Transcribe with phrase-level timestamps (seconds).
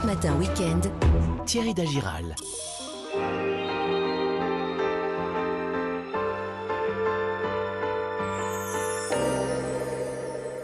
[0.00, 0.80] 5 matins week-end.
[1.44, 2.34] Thierry Dagiral.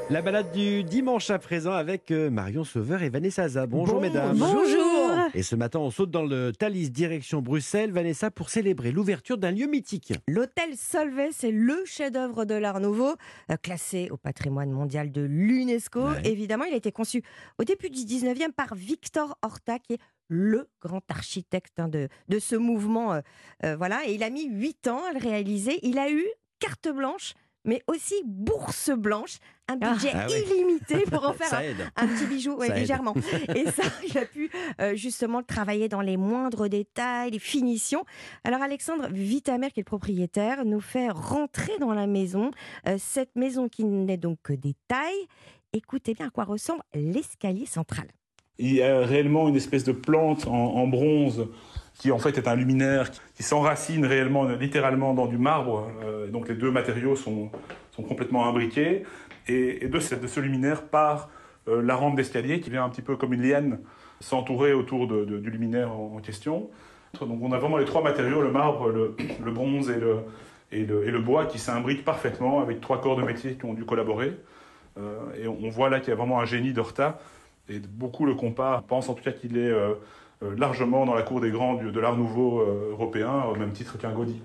[0.08, 3.66] La balade du dimanche à présent avec euh, Marion Sauveur et Vanessa Zaza.
[3.66, 4.38] Bonjour mesdames.
[4.38, 4.95] Bonjour.
[5.34, 9.50] Et ce matin, on saute dans le Thalys direction Bruxelles, Vanessa, pour célébrer l'ouverture d'un
[9.50, 10.12] lieu mythique.
[10.28, 13.14] L'hôtel Solvay, c'est le chef-d'œuvre de l'Art Nouveau,
[13.50, 16.08] euh, classé au patrimoine mondial de l'UNESCO.
[16.10, 16.22] Ouais.
[16.24, 17.22] Évidemment, il a été conçu
[17.58, 22.38] au début du 19e par Victor Horta, qui est le grand architecte hein, de, de
[22.38, 23.14] ce mouvement.
[23.14, 23.20] euh,
[23.64, 25.78] euh, voilà, et il a mis 8 ans à le réaliser.
[25.82, 26.24] Il a eu
[26.58, 27.34] carte blanche,
[27.66, 29.38] mais aussi bourse blanche,
[29.68, 31.52] un budget Ah illimité pour en faire
[31.96, 32.80] un, petit bijou, ouais, Ça aide.
[32.80, 33.14] légèrement.
[33.54, 38.04] Et ça, il a pu euh, justement travailler dans les moindres détails, les finitions.
[38.44, 42.52] Alors Alexandre Vitamer, qui est le propriétaire, nous fait rentrer dans la maison.
[42.86, 45.26] Euh, cette maison qui n'est donc que des tailles.
[45.72, 48.06] Écoutez bien à quoi ressemble l'escalier central.
[48.58, 51.46] Il y a réellement une espèce de plante en, en bronze
[51.98, 55.90] qui en fait est un luminaire qui, qui s'enracine réellement, littéralement dans du marbre.
[56.02, 57.50] Euh, donc les deux matériaux sont,
[57.96, 59.04] complètement imbriqués.
[59.48, 61.28] Et, de, ce, de ce luminaire part
[61.68, 63.80] euh, la rampe d'escalier qui vient un petit peu comme une liane
[64.20, 66.70] s'entourer autour de- du luminaire en, question.
[67.20, 71.58] Donc on a vraiment les trois matériaux, le marbre, le, bronze et le, bois qui
[71.58, 74.32] s'imbriquent parfaitement avec trois corps de métier qui ont dû collaborer.
[74.98, 77.18] Euh, et on, voit là qu'il y a vraiment un génie d'Horta.
[77.68, 79.94] Et beaucoup le comparent, pensent en tout cas qu'il est euh,
[80.56, 84.40] largement dans la cour des grands de l'art nouveau européen, au même titre qu'un Gaudi.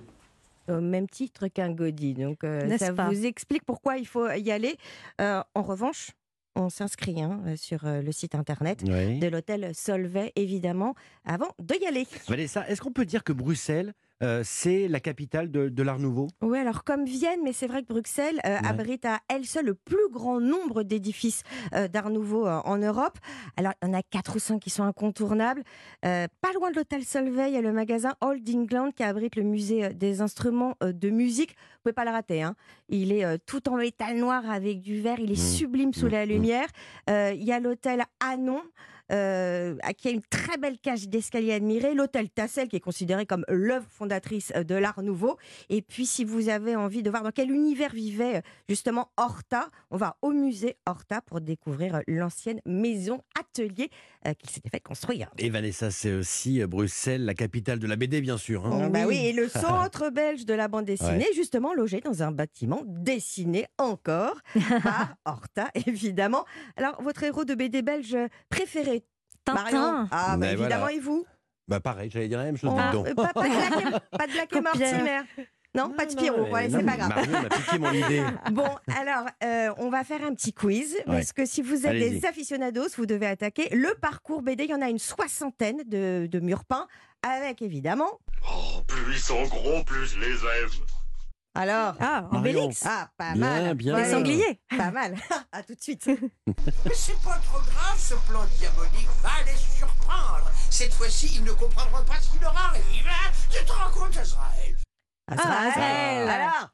[0.67, 2.13] Au même titre qu'un Gaudi.
[2.13, 4.75] Donc, euh, ça pas vous explique pourquoi il faut y aller.
[5.19, 6.11] Euh, en revanche,
[6.55, 9.19] on s'inscrit hein, sur euh, le site internet Oui.
[9.19, 10.95] de l'hôtel Solvay, évidemment,
[11.25, 12.05] avant de y aller.
[12.27, 16.27] Vanessa, est-ce qu'on peut dire que Bruxelles, euh, c'est la capitale de, de l'Art Nouveau
[16.41, 18.67] Oui, alors comme Vienne, mais c'est vrai que Bruxelles euh, Ouais.
[18.67, 23.17] abrite à elle seule le plus grand nombre d'édifices euh, d'art nouveau en Europe.
[23.57, 25.63] Alors, il y en a quatre ou cinq qui sont incontournables.
[26.01, 29.43] Pas loin de l'hôtel Solvay, il y a le magasin Old England qui abrite le
[29.43, 31.51] musée des instruments de musique.
[31.51, 32.43] Vous pouvez pas le rater.
[32.43, 32.55] Hein.
[32.89, 35.19] Il est tout en métal noir avec du verre.
[35.19, 35.55] Il est Mmh.
[35.57, 36.09] sublime sous Mmh.
[36.09, 36.29] la Mmh.
[36.29, 36.67] lumière.
[37.07, 38.61] Il y a l'hôtel Anon.
[39.11, 43.45] Euh, qui a une très belle cage d'escalier admirée, l'hôtel Tassel qui est considéré comme
[43.49, 45.37] l'œuvre fondatrice euh, de l'art nouveau,
[45.69, 49.69] et puis, si vous avez envie de voir dans quel univers vivait euh, justement Horta,
[49.89, 53.89] on va au musée Horta pour découvrir euh, l'ancienne maison atelier
[54.27, 55.29] euh, qu'il s'était fait construire.
[55.37, 58.65] Et Vanessa, c'est aussi Bruxelles, la capitale de la BD, bien sûr.
[58.65, 58.83] hein.
[58.87, 62.31] Oh, bah oui, et le centre belge de la bande dessinée, justement logé dans un
[62.31, 64.39] bâtiment dessiné encore
[64.83, 66.45] par Horta, évidemment.
[66.77, 68.17] Alors, votre héros de BD belge
[68.49, 69.00] préféré
[69.45, 70.07] Tintin.
[70.11, 70.93] Ah, bah, Mais évidemment, voilà.
[70.93, 71.25] et vous?
[71.67, 72.71] Bah pareil, j'allais dire la même chose.
[72.73, 73.07] Oh, donc.
[73.07, 74.61] euh, pas, pas de Black et- pas de Black et.
[74.61, 75.19] Mortimer
[75.73, 77.09] Non, pas de Spirou, ouais, c'est pas grave.
[77.15, 78.23] Marion m'a piqué mon idée.
[78.51, 78.67] Bon,
[78.99, 80.97] alors, euh, on va faire un petit quiz.
[81.05, 84.65] Parce que si vous êtes des aficionados, vous devez attaquer le parcours BD.
[84.65, 86.87] Il y en a une soixantaine de, de murs peints,
[87.23, 88.19] avec évidemment.
[88.45, 90.69] Oh, plus ils sont gros, plus je les aime.
[91.53, 91.95] Alors.
[91.99, 92.61] Ah, Marion.
[92.63, 92.83] Obélix.
[92.85, 93.75] Ah, pas Bien, mal.
[93.75, 93.95] bien.
[93.97, 94.61] Les Ouais, sangliers.
[94.77, 95.15] Pas mal.
[95.51, 96.07] à tout de suite.
[96.47, 100.49] Mais c'est pas trop grave, ce plan diabolique va les surprendre.
[100.69, 103.05] Cette fois-ci, ils ne comprendront pas ce qui leur arrive.
[103.07, 103.31] hein.
[103.49, 104.77] Tu te rends compte, Azraël
[105.29, 105.67] Azraël.
[105.67, 106.29] Azraël.
[106.29, 106.69] Alors.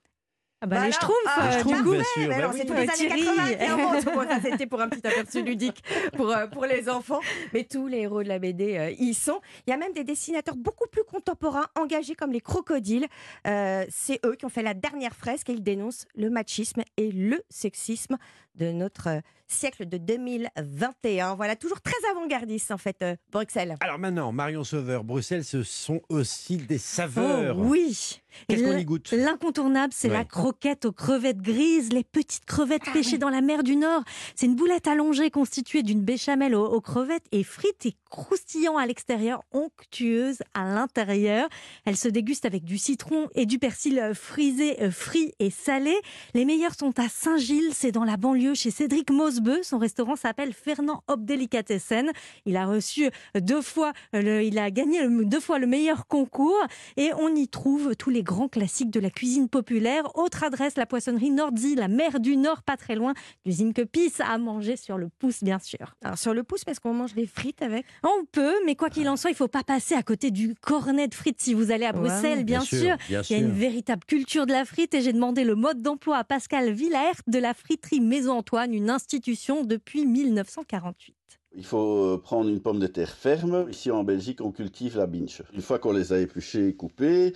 [0.60, 2.30] Ah bah, Bah les schtroumpfs, ah, bien sûr.
[2.30, 2.58] Bah oui.
[2.58, 3.26] c'est tous les années Thierry.
[3.26, 4.12] 80 qui remontent.
[4.14, 5.84] Bon, ça, c'était pour un petit aperçu ludique
[6.16, 7.20] pour, euh, pour les enfants.
[7.54, 9.40] Mais tous les héros de la BD euh, y sont.
[9.68, 13.06] Il y a même des dessinateurs beaucoup plus contemporains engagés comme les crocodiles.
[13.46, 17.12] Euh, c'est eux qui ont fait la dernière fresque et ils dénoncent le machisme et
[17.12, 18.18] le sexisme
[18.58, 21.36] de notre euh, siècle de 2021.
[21.36, 23.76] Voilà, toujours très avant-gardiste en fait, euh, Bruxelles.
[23.80, 27.58] Alors maintenant, Marion Sauveur, Bruxelles, ce sont aussi des Oh, saveurs.
[27.60, 28.22] oui.
[28.48, 29.12] Qu'est-ce qu'on y goûte?
[29.14, 30.14] L'incontournable, c'est Ouais.
[30.14, 34.04] la croquette aux crevettes grises, les petites crevettes pêchées dans la mer du Nord.
[34.36, 38.86] C'est une boulette allongée constituée d'une béchamel aux, aux crevettes et frites et croustillant à
[38.86, 41.50] l'extérieur, onctueuse à l'intérieur.
[41.86, 45.96] Elle se déguste avec du citron et du persil euh, frisé, euh, frit et salé.
[46.36, 49.62] Les meilleurs sont à Saint-Gilles, c'est dans la banlieue chez Cédric Mosbeu.
[49.64, 52.12] Son restaurant s'appelle Fernand Obdelicatessen.
[52.46, 53.10] Il a reçu
[53.40, 56.62] deux fois, le- il a gagné le- deux fois le meilleur concours
[56.98, 60.16] et on y trouve tous les grands classiques de la cuisine populaire.
[60.18, 63.14] Autre adresse, la poissonnerie Nordzi, la mer du Nord, pas très loin.
[63.44, 65.96] Cuisine que pisse à manger sur le pouce, bien sûr.
[66.04, 67.86] Alors sur le pouce, parce qu'on mange des frites avec.
[68.04, 71.08] On peut, mais quoi qu'il en soit, il faut pas passer à côté du cornet
[71.08, 72.96] de frites si vous allez à Ouais, Bruxelles, bien, sûr.
[73.10, 75.82] bien Il y a une véritable culture de la frite et j'ai demandé le mode
[75.82, 78.37] d'emploi à Pascal Villaert de la friterie Maison
[78.72, 81.16] Une institution depuis 1948.
[81.56, 83.68] Il faut euh, prendre une pomme de terre ferme.
[83.70, 85.42] Ici en Belgique, on cultive la binche.
[85.54, 87.34] Une fois qu'on les a épluchées et coupées,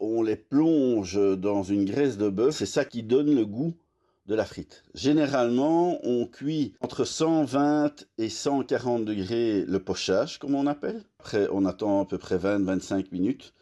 [0.00, 2.56] on les plonge dans une graisse de bœuf.
[2.56, 3.74] C'est ça qui donne le goût
[4.26, 4.84] de la frite.
[4.94, 11.02] Généralement, on cuit entre 120 et 140 degrés le pochage, comme on appelle.
[11.20, 13.54] Après, on attend à peu près 20-25 minutes.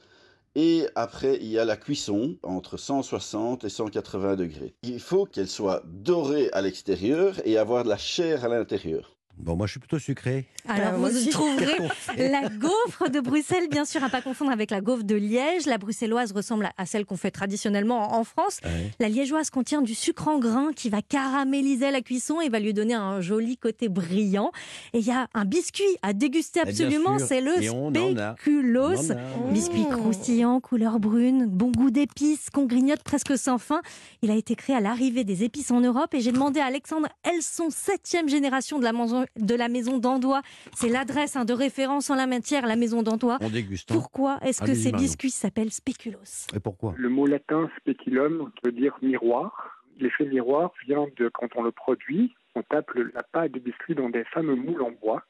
[0.59, 4.75] Et après, il y a la cuisson entre 160 et 180 degrés.
[4.83, 9.16] Il faut qu'elle soit dorée à l'extérieur et avoir de la chair à l'intérieur.
[9.39, 10.47] Bon, moi, je suis plutôt sucré.
[10.67, 11.29] Alors, Euh, moi vous y aussi.
[11.29, 11.77] trouverez
[12.17, 15.67] la gaufre de Bruxelles, bien sûr, à pas confondre avec la gaufre de Liège.
[15.67, 18.59] La bruxelloise ressemble à celle qu'on fait traditionnellement en France.
[18.65, 18.91] Ouais.
[18.99, 22.73] La liégeoise contient du sucre en grains qui va caraméliser la cuisson et va lui
[22.73, 24.53] donner un joli côté brillant.
[24.95, 29.13] Et il y a un biscuit à déguster bien absolument, c'est le spéculoos.
[29.53, 33.83] Biscuit croustillant, couleur brune, bon goût d'épices, qu'on grignote presque sans fin.
[34.23, 37.09] Il a été créé à l'arrivée des épices en Europe et j'ai demandé à Alexandre
[37.23, 40.43] Elson, septième génération de la, maison- de la maison d'Andois.
[40.75, 43.39] C'est l'adresse hein, de référence en la matière, la maison d'Andois.
[43.41, 43.91] On déguste.
[43.91, 43.95] hein.
[43.95, 46.47] Pourquoi est-ce que ces biscuits s'appellent spéculoos?
[46.55, 46.95] Et pourquoi?
[46.97, 49.83] Le mot latin speculum veut dire miroir.
[49.99, 54.11] L'effet miroir vient de quand on le produit, on tape la pâte du biscuit dans
[54.11, 55.23] des fameux moules en bois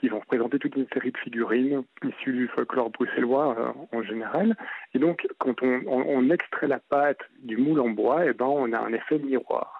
[0.00, 4.56] qui vont représenter toute une série de figurines issues du folklore bruxellois euh, en général.
[4.94, 8.46] Et donc, quand on, on- on extrait la pâte du moule en bois, eh ben,
[8.46, 9.79] on a un effet miroir.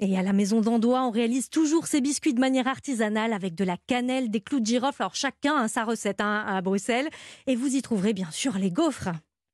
[0.00, 3.64] Et à la maison d'Andois, on réalise toujours ces biscuits de manière artisanale avec de
[3.64, 5.02] la cannelle, des clous de girofle.
[5.02, 7.08] Alors chacun a sa recette hein, à Bruxelles.
[7.46, 9.10] Et vous y trouverez bien sûr les gaufres.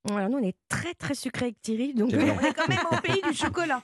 [0.09, 2.97] Voilà, nous, on est très très sucré avec Thierry, donc on est quand même au
[3.03, 3.83] pays du chocolat.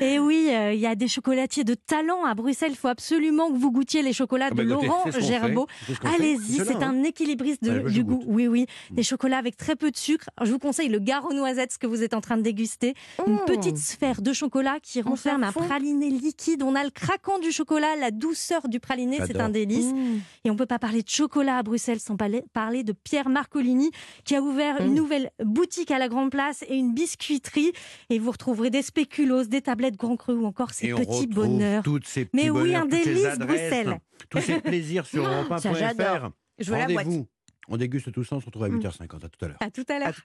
[0.00, 2.72] Et oui, euh, il y a des chocolatiers de talent à Bruxelles.
[2.72, 5.68] Il faut absolument que vous goûtiez les chocolats Ah de bah, Laurent Gerbeau.
[5.86, 6.04] C'est.
[6.04, 6.90] Allez-y, c'est hein.
[6.90, 8.24] un équilibriste de- moi, je du goûte.
[8.24, 8.32] goût.
[8.32, 8.66] Oui, oui.
[8.90, 8.94] Mm.
[8.96, 10.26] Des chocolats avec très peu de sucre.
[10.36, 12.42] Alors, je vous conseille le gare aux noisettes, ce que vous êtes en train de
[12.42, 12.94] déguster.
[13.26, 13.44] Une Mmh.
[13.46, 16.62] petite sphère de chocolat qui On renferme un praliné liquide.
[16.64, 19.18] On a le craquant du chocolat, la douceur du praliné.
[19.26, 19.92] C'est un délice.
[19.92, 20.20] Mmh.
[20.44, 23.28] Et on ne peut pas parler de chocolat à Bruxelles sans parler, parler de Pierre
[23.28, 23.90] Marcolini,
[24.24, 24.94] qui a ouvert une Mm.
[24.94, 27.72] nouvelle boutique à la Grande Place et une biscuiterie.
[28.10, 31.82] Et vous retrouverez des spéculoos, des tablettes Grand Cru ou encore ces Et petits bonheurs.
[31.82, 33.98] toutes ces petits Mais oui, un délice, adresses, Bruxelles.
[34.30, 36.06] Tous ces plaisirs sur europe ça, j'adore.
[36.06, 36.30] 1.fr.
[36.58, 37.04] Je veux la boîte.
[37.06, 37.26] Rendez-vous.
[37.68, 38.78] On déguste tout ça, on se retrouve à Mm.
[38.78, 39.24] 8h50.
[39.24, 39.56] À tout à l'heure.
[39.60, 40.20] À tout à l'heure.